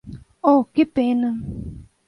Oh, 0.49 0.59
que 0.73 0.83
pena! 0.95 1.29